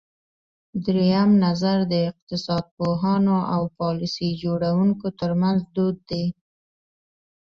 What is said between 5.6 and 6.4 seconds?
دود دی.